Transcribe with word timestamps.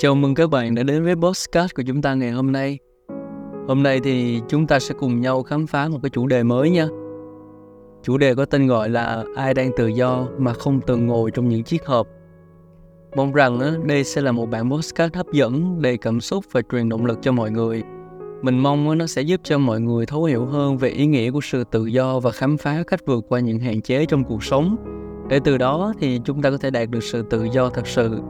Chào 0.00 0.14
mừng 0.14 0.34
các 0.34 0.50
bạn 0.50 0.74
đã 0.74 0.82
đến 0.82 1.04
với 1.04 1.14
podcast 1.14 1.74
của 1.74 1.82
chúng 1.86 2.02
ta 2.02 2.14
ngày 2.14 2.30
hôm 2.30 2.52
nay. 2.52 2.78
Hôm 3.68 3.82
nay 3.82 4.00
thì 4.04 4.40
chúng 4.48 4.66
ta 4.66 4.78
sẽ 4.78 4.94
cùng 4.98 5.20
nhau 5.20 5.42
khám 5.42 5.66
phá 5.66 5.88
một 5.88 5.98
cái 6.02 6.10
chủ 6.10 6.26
đề 6.26 6.42
mới 6.42 6.70
nha. 6.70 6.88
Chủ 8.02 8.18
đề 8.18 8.34
có 8.34 8.44
tên 8.44 8.66
gọi 8.66 8.88
là 8.88 9.24
ai 9.36 9.54
đang 9.54 9.70
tự 9.76 9.86
do 9.86 10.26
mà 10.38 10.52
không 10.52 10.80
từng 10.86 11.06
ngồi 11.06 11.30
trong 11.30 11.48
những 11.48 11.62
chiếc 11.64 11.86
hộp. 11.86 12.06
Mong 13.16 13.32
rằng 13.32 13.60
á, 13.60 13.72
đây 13.84 14.04
sẽ 14.04 14.20
là 14.20 14.32
một 14.32 14.46
bản 14.46 14.70
podcast 14.70 15.14
hấp 15.14 15.26
dẫn, 15.32 15.82
đầy 15.82 15.96
cảm 15.96 16.20
xúc 16.20 16.44
và 16.52 16.60
truyền 16.72 16.88
động 16.88 17.06
lực 17.06 17.18
cho 17.22 17.32
mọi 17.32 17.50
người. 17.50 17.82
Mình 18.42 18.58
mong 18.58 18.98
nó 18.98 19.06
sẽ 19.06 19.22
giúp 19.22 19.40
cho 19.44 19.58
mọi 19.58 19.80
người 19.80 20.06
thấu 20.06 20.24
hiểu 20.24 20.46
hơn 20.46 20.78
về 20.78 20.88
ý 20.88 21.06
nghĩa 21.06 21.30
của 21.30 21.40
sự 21.42 21.64
tự 21.64 21.86
do 21.86 22.20
và 22.20 22.30
khám 22.30 22.56
phá 22.56 22.82
cách 22.86 23.00
vượt 23.06 23.24
qua 23.28 23.40
những 23.40 23.58
hạn 23.58 23.82
chế 23.82 24.06
trong 24.06 24.24
cuộc 24.24 24.44
sống. 24.44 24.76
Để 25.28 25.40
từ 25.44 25.58
đó 25.58 25.92
thì 25.98 26.20
chúng 26.24 26.42
ta 26.42 26.50
có 26.50 26.56
thể 26.56 26.70
đạt 26.70 26.90
được 26.90 27.02
sự 27.02 27.22
tự 27.22 27.44
do 27.52 27.70
thật 27.70 27.86
sự. 27.86 28.20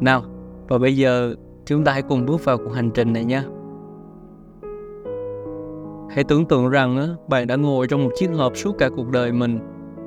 Nào, 0.00 0.24
và 0.68 0.78
bây 0.78 0.96
giờ 0.96 1.34
chúng 1.66 1.84
ta 1.84 1.92
hãy 1.92 2.02
cùng 2.02 2.26
bước 2.26 2.44
vào 2.44 2.58
cuộc 2.58 2.72
hành 2.72 2.90
trình 2.90 3.12
này 3.12 3.24
nhé. 3.24 3.42
Hãy 6.10 6.24
tưởng 6.24 6.46
tượng 6.46 6.68
rằng 6.68 7.16
bạn 7.28 7.46
đã 7.46 7.56
ngồi 7.56 7.86
trong 7.86 8.04
một 8.04 8.10
chiếc 8.16 8.30
hộp 8.34 8.56
suốt 8.56 8.78
cả 8.78 8.88
cuộc 8.96 9.10
đời 9.10 9.32
mình. 9.32 9.58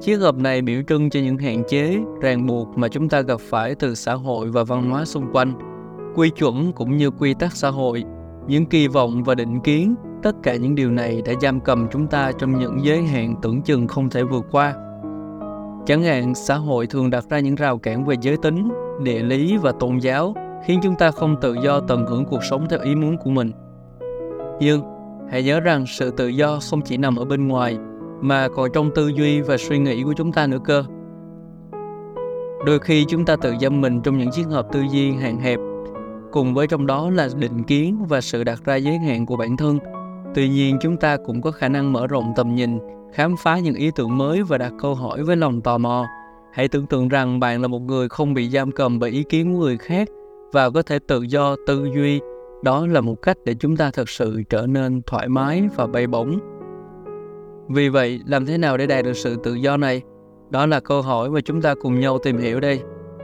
Chiếc 0.02 0.16
hộp 0.16 0.38
này 0.38 0.62
biểu 0.62 0.82
trưng 0.88 1.10
cho 1.10 1.20
những 1.20 1.38
hạn 1.38 1.64
chế, 1.68 1.98
ràng 2.22 2.46
buộc 2.46 2.78
mà 2.78 2.88
chúng 2.88 3.10
ta 3.10 3.22
gặp 3.22 3.40
phải 3.40 3.76
từ 3.76 3.96
xã 3.96 4.14
hội 4.14 4.48
và 4.52 4.64
văn 4.64 4.90
hóa 4.90 5.06
xung 5.06 5.26
quanh, 5.34 5.54
quy 6.16 6.30
chuẩn 6.30 6.72
cũng 6.74 6.98
như 6.98 7.12
quy 7.12 7.34
tắc 7.34 7.52
xã 7.54 7.70
hội, 7.70 8.04
những 8.48 8.66
kỳ 8.66 8.88
vọng 8.88 9.24
và 9.24 9.36
định 9.36 9.60
kiến, 9.62 9.96
tất 10.24 10.36
cả 10.44 10.56
những 10.56 10.76
điều 10.76 10.92
này 10.92 11.22
đã 11.26 11.34
giam 11.42 11.60
cầm 11.60 11.88
chúng 11.92 12.08
ta 12.08 12.32
trong 12.32 12.60
những 12.60 12.78
giới 12.84 13.04
hạn 13.04 13.36
tưởng 13.42 13.62
chừng 13.62 13.88
không 13.88 14.10
thể 14.10 14.24
vượt 14.24 14.46
qua. 14.52 14.74
Chẳng 15.86 16.04
hạn, 16.04 16.36
xã 16.36 16.56
hội 16.56 16.88
thường 16.88 17.10
đặt 17.10 17.26
ra 17.30 17.40
những 17.40 17.56
rào 17.56 17.78
cản 17.78 18.06
về 18.06 18.16
giới 18.22 18.38
tính, 18.38 18.70
địa 19.04 19.24
lý 19.24 19.58
và 19.58 19.72
tôn 19.72 19.98
giáo, 19.98 20.34
khiến 20.68 20.80
chúng 20.84 20.96
ta 20.96 21.12
không 21.12 21.36
tự 21.42 21.56
do 21.64 21.80
tận 21.80 22.06
hưởng 22.06 22.26
cuộc 22.26 22.44
sống 22.44 22.66
theo 22.70 22.80
ý 22.80 22.96
muốn 22.96 23.18
của 23.18 23.30
mình. 23.30 23.52
Nhưng 24.60 24.82
hãy 25.32 25.44
nhớ 25.44 25.60
rằng 25.60 25.86
sự 25.88 26.12
tự 26.12 26.28
do 26.28 26.60
không 26.70 26.82
chỉ 26.82 26.98
nằm 26.98 27.16
ở 27.16 27.26
bên 27.26 27.48
ngoài 27.48 27.78
mà 28.22 28.48
còn 28.56 28.72
trong 28.74 28.92
tư 28.96 29.08
duy 29.08 29.42
và 29.42 29.58
suy 29.58 29.80
nghĩ 29.80 30.04
của 30.04 30.14
chúng 30.18 30.32
ta 30.32 30.48
nữa 30.48 30.60
cơ. 30.64 30.84
Đôi 32.66 32.80
khi 32.80 33.06
chúng 33.10 33.26
ta 33.26 33.36
tự 33.36 33.54
giam 33.62 33.82
mình 33.82 34.02
trong 34.02 34.18
những 34.18 34.32
chiếc 34.32 34.44
hộp 34.44 34.68
tư 34.72 34.84
duy 34.92 35.12
hạn 35.12 35.40
hẹp, 35.40 35.60
cùng 36.32 36.54
với 36.54 36.68
trong 36.68 36.88
đó 36.88 37.10
là 37.10 37.30
định 37.40 37.64
kiến 37.64 38.06
và 38.10 38.22
sự 38.22 38.44
đặt 38.44 38.66
ra 38.66 38.76
giới 38.76 38.98
hạn 38.98 39.26
của 39.26 39.38
bản 39.38 39.58
thân. 39.58 39.80
Tuy 40.36 40.50
nhiên 40.50 40.78
chúng 40.82 40.98
ta 40.98 41.18
cũng 41.26 41.42
có 41.42 41.52
khả 41.52 41.68
năng 41.68 41.94
mở 41.94 42.08
rộng 42.08 42.34
tầm 42.36 42.56
nhìn, 42.56 42.80
khám 43.14 43.36
phá 43.44 43.60
những 43.60 43.76
ý 43.76 43.92
tưởng 43.96 44.18
mới 44.18 44.44
và 44.44 44.58
đặt 44.58 44.74
câu 44.80 44.96
hỏi 44.96 45.24
với 45.24 45.36
lòng 45.36 45.62
tò 45.62 45.78
mò. 45.78 46.06
Hãy 46.54 46.68
tưởng 46.68 46.86
tượng 46.86 47.08
rằng 47.08 47.40
bạn 47.40 47.62
là 47.62 47.68
một 47.68 47.82
người 47.82 48.10
không 48.10 48.34
bị 48.34 48.50
giam 48.50 48.72
cầm 48.72 49.00
bởi 49.00 49.10
ý 49.10 49.24
kiến 49.24 49.54
của 49.54 49.60
người 49.60 49.78
khác 49.78 50.08
và 50.52 50.70
có 50.70 50.82
thể 50.82 51.00
tự 51.00 51.22
do, 51.22 51.56
tư 51.68 51.88
duy. 51.96 52.20
Đó 52.64 52.88
là 52.88 53.02
một 53.02 53.22
cách 53.22 53.38
để 53.46 53.54
chúng 53.54 53.78
ta 53.78 53.92
thực 53.92 54.10
sự 54.10 54.44
trở 54.50 54.68
nên 54.68 55.02
thoải 55.02 55.30
mái 55.30 55.64
và 55.76 55.88
bay 55.88 56.08
bổng. 56.08 56.40
Vì 57.70 57.90
vậy, 57.90 58.22
làm 58.26 58.46
thế 58.46 58.58
nào 58.58 58.78
để 58.78 58.88
đạt 58.88 59.06
được 59.06 59.14
sự 59.14 59.36
tự 59.44 59.54
do 59.54 59.78
này? 59.78 60.02
Đó 60.50 60.66
là 60.66 60.80
câu 60.80 61.02
hỏi 61.02 61.30
mà 61.30 61.42
chúng 61.42 61.62
ta 61.62 61.76
cùng 61.76 62.00
nhau 62.00 62.18
tìm 62.24 62.38
hiểu 62.38 62.60
đây. 62.60 62.82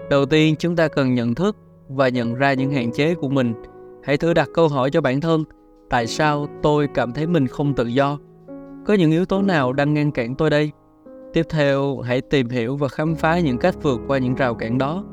Đầu 0.10 0.26
tiên, 0.26 0.56
chúng 0.60 0.76
ta 0.76 0.88
cần 0.88 1.14
nhận 1.14 1.36
thức 1.36 1.58
và 1.90 2.10
nhận 2.10 2.36
ra 2.36 2.54
những 2.54 2.72
hạn 2.72 2.92
chế 2.92 3.16
của 3.16 3.30
mình. 3.30 3.54
Hãy 4.04 4.18
thử 4.18 4.34
đặt 4.34 4.50
câu 4.54 4.68
hỏi 4.68 4.92
cho 4.92 5.02
bản 5.02 5.22
thân, 5.22 5.44
tại 5.90 6.08
sao 6.08 6.48
tôi 6.62 6.88
cảm 6.94 7.12
thấy 7.12 7.28
mình 7.28 7.48
không 7.48 7.74
tự 7.74 7.86
do? 7.86 8.20
Có 8.86 8.94
những 8.94 9.12
yếu 9.12 9.26
tố 9.26 9.42
nào 9.42 9.74
đang 9.74 9.94
ngăn 9.94 10.12
cản 10.12 10.36
tôi 10.36 10.50
đây? 10.50 10.72
Tiếp 11.34 11.46
theo, 11.50 12.00
hãy 12.00 12.22
tìm 12.22 12.50
hiểu 12.50 12.76
và 12.76 12.88
khám 12.88 13.16
phá 13.16 13.40
những 13.40 13.58
cách 13.58 13.76
vượt 13.82 14.02
qua 14.08 14.18
những 14.18 14.36
rào 14.36 14.56
cản 14.56 14.78
đó. 14.78 15.04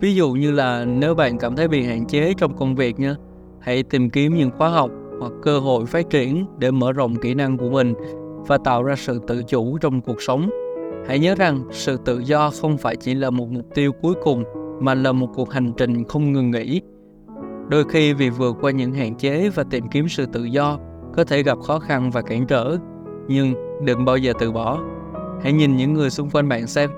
Ví 0.00 0.14
dụ 0.14 0.32
như 0.32 0.50
là 0.50 0.84
nếu 0.84 1.14
bạn 1.14 1.38
cảm 1.38 1.56
thấy 1.56 1.68
bị 1.68 1.82
hạn 1.82 2.06
chế 2.06 2.34
trong 2.34 2.56
công 2.56 2.74
việc 2.74 3.00
nha, 3.00 3.16
hãy 3.60 3.82
tìm 3.82 4.10
kiếm 4.10 4.34
những 4.34 4.50
khóa 4.58 4.68
học 4.68 4.90
hoặc 5.20 5.32
cơ 5.42 5.58
hội 5.58 5.86
phát 5.86 6.10
triển 6.10 6.46
để 6.58 6.70
mở 6.70 6.92
rộng 6.92 7.16
kỹ 7.16 7.34
năng 7.34 7.58
của 7.58 7.70
mình 7.70 7.94
và 8.46 8.58
tạo 8.58 8.82
ra 8.82 8.96
sự 8.96 9.20
tự 9.26 9.42
chủ 9.42 9.78
trong 9.78 10.00
cuộc 10.00 10.22
sống. 10.22 10.50
Hãy 11.08 11.18
nhớ 11.18 11.34
rằng 11.34 11.64
sự 11.70 11.96
tự 12.04 12.18
do 12.18 12.50
không 12.60 12.78
phải 12.78 12.96
chỉ 12.96 13.14
là 13.14 13.30
một 13.30 13.48
mục 13.48 13.64
tiêu 13.74 13.92
cuối 13.92 14.14
cùng 14.22 14.44
mà 14.80 14.94
là 14.94 15.12
một 15.12 15.28
cuộc 15.34 15.52
hành 15.52 15.72
trình 15.76 16.04
không 16.04 16.32
ngừng 16.32 16.50
nghỉ. 16.50 16.80
Đôi 17.68 17.84
khi 17.88 18.12
vì 18.12 18.30
vượt 18.30 18.56
qua 18.60 18.70
những 18.70 18.92
hạn 18.92 19.14
chế 19.14 19.48
và 19.48 19.64
tìm 19.70 19.88
kiếm 19.88 20.08
sự 20.08 20.26
tự 20.26 20.44
do 20.44 20.78
có 21.16 21.24
thể 21.24 21.42
gặp 21.42 21.58
khó 21.60 21.78
khăn 21.78 22.10
và 22.10 22.22
cản 22.22 22.46
trở, 22.46 22.76
nhưng 23.28 23.54
đừng 23.84 24.04
bao 24.04 24.16
giờ 24.16 24.32
từ 24.38 24.52
bỏ. 24.52 24.78
Hãy 25.42 25.52
nhìn 25.52 25.76
những 25.76 25.94
người 25.94 26.10
xung 26.10 26.30
quanh 26.30 26.48
bạn 26.48 26.66
xem 26.66 26.90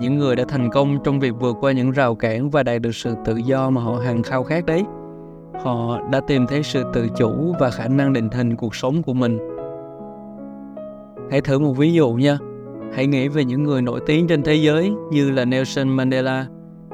những 0.00 0.18
người 0.18 0.36
đã 0.36 0.44
thành 0.48 0.70
công 0.70 0.98
trong 1.04 1.20
việc 1.20 1.32
vượt 1.40 1.56
qua 1.60 1.72
những 1.72 1.90
rào 1.90 2.14
cản 2.14 2.50
và 2.50 2.62
đạt 2.62 2.82
được 2.82 2.94
sự 2.94 3.14
tự 3.24 3.36
do 3.36 3.70
mà 3.70 3.80
họ 3.80 3.92
hằng 3.92 4.22
khao 4.22 4.44
khát 4.44 4.66
đấy. 4.66 4.84
Họ 5.64 6.00
đã 6.12 6.20
tìm 6.20 6.46
thấy 6.46 6.62
sự 6.62 6.84
tự 6.94 7.08
chủ 7.18 7.54
và 7.60 7.70
khả 7.70 7.88
năng 7.88 8.12
định 8.12 8.28
hình 8.30 8.56
cuộc 8.56 8.74
sống 8.74 9.02
của 9.02 9.14
mình. 9.14 9.38
Hãy 11.30 11.40
thử 11.40 11.58
một 11.58 11.72
ví 11.72 11.92
dụ 11.92 12.12
nha. 12.12 12.38
Hãy 12.94 13.06
nghĩ 13.06 13.28
về 13.28 13.44
những 13.44 13.62
người 13.62 13.82
nổi 13.82 14.00
tiếng 14.06 14.26
trên 14.26 14.42
thế 14.42 14.54
giới 14.54 14.92
như 15.10 15.30
là 15.30 15.44
Nelson 15.44 15.88
Mandela 15.88 16.46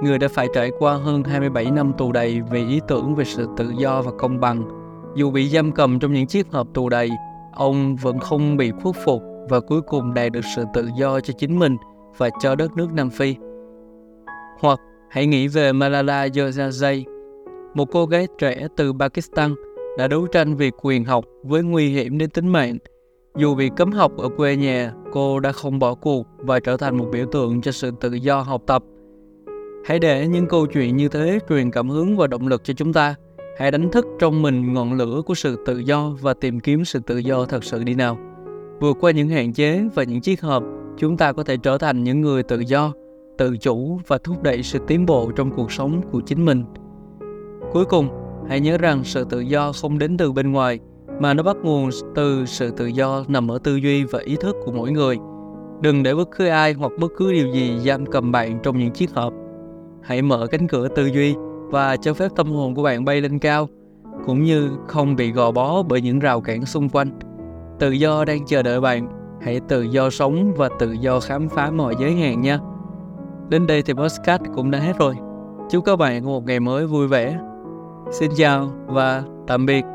người 0.03 0.19
đã 0.19 0.29
phải 0.29 0.47
trải 0.55 0.71
qua 0.79 0.95
hơn 0.95 1.25
27 1.25 1.71
năm 1.71 1.93
tù 1.99 2.13
đầy 2.13 2.41
vì 2.51 2.69
ý 2.69 2.81
tưởng 2.89 3.15
về 3.15 3.25
sự 3.25 3.49
tự 3.57 3.73
do 3.79 4.03
và 4.03 4.11
công 4.19 4.41
bằng. 4.41 4.63
Dù 5.17 5.31
bị 5.31 5.49
giam 5.49 5.73
cầm 5.73 5.99
trong 5.99 6.13
những 6.13 6.27
chiếc 6.27 6.53
hộp 6.53 6.67
tù 6.75 6.89
đầy, 6.89 7.11
ông 7.55 7.97
vẫn 7.97 8.19
không 8.19 8.57
bị 8.57 8.71
khuất 8.71 8.97
phục 9.05 9.23
và 9.49 9.61
cuối 9.61 9.81
cùng 9.83 10.15
đạt 10.15 10.33
được 10.33 10.45
sự 10.57 10.65
tự 10.75 10.89
do 10.99 11.21
cho 11.21 11.35
chính 11.39 11.59
mình– 11.59 11.77
và 12.17 12.31
cho 12.41 12.55
đất 12.55 12.77
nước 12.77 12.93
Nam 12.93 13.11
Phi. 13.11 13.37
Hoặc 14.61 14.81
hãy 15.11 15.27
nghĩ 15.27 15.49
về 15.49 15.73
Malala 15.73 16.27
Yousafzai, 16.27 17.05
một 17.75 17.85
cô 17.93 18.07
gái 18.07 18.27
trẻ 18.39 18.69
từ 18.77 18.93
Pakistan 18.93 19.55
đã 19.99 20.09
đấu 20.09 20.27
tranh 20.27 20.57
vì 20.57 20.71
quyền 20.83 21.05
học 21.05 21.25
với 21.43 21.63
nguy 21.63 21.89
hiểm 21.89 22.19
đến 22.19 22.31
tính 22.31 22.49
mạng. 22.49 22.79
Dù 23.37 23.55
bị 23.55 23.71
cấm 23.77 23.93
học 23.93 24.17
ở 24.17 24.29
quê 24.29 24.57
nhà, 24.57 24.93
cô 25.13 25.41
đã 25.41 25.53
không 25.53 25.79
bỏ 25.79 25.95
cuộc 25.95 26.27
và 26.39 26.61
trở 26.61 26.77
thành 26.77 26.97
một 26.97 27.07
biểu 27.13 27.27
tượng 27.33 27.61
cho 27.61 27.73
sự 27.73 27.91
tự 28.01 28.13
do 28.13 28.41
học 28.41 28.63
tập. 28.67 28.83
Hãy 29.85 29.99
để 29.99 30.29
những 30.29 30.47
câu 30.47 30.67
chuyện 30.67 30.97
như 30.97 31.09
thế 31.09 31.39
truyền 31.49 31.71
cảm 31.71 31.89
hứng 31.89 32.17
và 32.17 32.27
động 32.27 32.49
lực 32.49 32.65
cho 32.65 32.75
chúng 32.75 32.93
ta. 32.93 33.15
Hãy 33.59 33.71
đánh 33.71 33.91
thức 33.91 34.07
trong 34.19 34.43
mình 34.43 34.75
ngọn 34.75 34.93
lửa 34.93 35.23
của 35.27 35.35
sự 35.35 35.57
tự 35.67 35.79
do 35.79 36.11
và 36.21 36.35
tìm 36.35 36.61
kiếm 36.61 36.85
sự 36.85 37.01
tự 37.07 37.19
do 37.19 37.45
thật 37.45 37.65
sự 37.65 37.85
đi 37.85 37.95
nào. 37.95 38.19
Vượt 38.81 38.97
qua 39.01 39.11
những 39.11 39.29
hạn 39.29 39.53
chế 39.53 39.85
và 39.95 40.05
những 40.05 40.21
chiếc 40.21 40.43
hộp 40.43 40.65
chúng 40.97 41.17
ta 41.17 41.33
có 41.33 41.45
thể 41.45 41.57
trở 41.57 41.79
thành 41.79 42.05
những 42.05 42.21
người 42.21 42.43
tự 42.43 42.61
do, 42.61 42.93
tự 43.39 43.57
chủ 43.57 44.01
và 44.07 44.19
thúc 44.25 44.43
đẩy 44.43 44.63
sự 44.63 44.79
tiến 44.87 45.07
bộ 45.07 45.31
trong 45.37 45.51
cuộc 45.57 45.73
sống 45.73 46.01
của 46.13 46.21
chính 46.21 46.45
mình. 46.45 46.65
Cuối 47.73 47.85
cùng, 47.85 48.09
hãy 48.49 48.61
nhớ 48.61 48.79
rằng 48.79 49.05
sự 49.05 49.25
tự 49.25 49.41
do 49.41 49.73
không 49.83 49.99
đến 49.99 50.17
từ 50.17 50.33
bên 50.33 50.53
ngoài, 50.53 50.79
mà 51.21 51.35
nó 51.35 51.43
bắt 51.43 51.57
nguồn 51.63 51.91
từ 52.15 52.45
sự 52.47 52.71
tự 52.71 52.87
do 52.87 53.25
nằm 53.29 53.51
ở 53.51 53.59
tư 53.59 53.77
duy 53.77 54.05
và 54.05 54.19
ý 54.19 54.37
thức 54.37 54.57
của 54.65 54.73
mỗi 54.73 54.91
người. 54.91 55.19
Đừng 55.81 56.03
để 56.03 56.15
bất 56.15 56.29
cứ 56.37 56.47
ai 56.47 56.73
hoặc 56.73 56.93
bất 57.01 57.13
cứ 57.17 57.33
điều 57.33 57.53
gì 57.53 57.79
giam 57.79 58.07
cầm 58.07 58.33
bạn 58.33 58.59
trong 58.63 58.79
những 58.79 58.91
chiếc 58.91 59.11
hộp. 59.15 59.33
Hãy 60.03 60.23
mở 60.23 60.47
cánh 60.47 60.69
cửa 60.69 60.89
tư 60.89 61.07
duy 61.07 61.35
và 61.71 61.97
cho 61.97 62.15
phép 62.15 62.31
tâm 62.37 62.53
hồn 62.53 62.75
của 62.75 62.83
bạn 62.83 63.05
bay 63.05 63.21
lên 63.21 63.39
cao, 63.39 63.69
cũng 64.27 64.43
như 64.43 64.71
không 64.89 65.17
bị 65.17 65.33
gò 65.33 65.53
bó 65.53 65.83
bởi 65.83 66.01
những 66.01 66.19
rào 66.19 66.41
cản 66.41 66.67
xung 66.67 66.89
quanh. 66.89 67.19
Tự 67.79 67.91
do 67.91 68.25
đang 68.25 68.47
chờ 68.47 68.63
đợi 68.63 68.81
bạn 68.81 69.24
hãy 69.45 69.61
tự 69.69 69.83
do 69.83 70.11
sống 70.11 70.55
và 70.57 70.69
tự 70.79 70.93
do 70.93 71.21
khám 71.21 71.49
phá 71.49 71.71
mọi 71.71 71.95
giới 72.01 72.13
hạn 72.13 72.41
nha. 72.41 72.59
Đến 73.49 73.67
đây 73.67 73.83
thì 73.83 73.93
podcast 73.93 74.43
cũng 74.55 74.71
đã 74.71 74.79
hết 74.79 74.99
rồi. 74.99 75.15
Chúc 75.71 75.85
các 75.85 75.97
bạn 75.97 76.25
một 76.25 76.47
ngày 76.47 76.61
mới 76.61 76.87
vui 76.87 77.09
vẻ. 77.09 77.39
Xin 78.11 78.31
chào 78.37 78.71
và 78.87 79.23
tạm 79.47 79.67
biệt. 79.67 79.94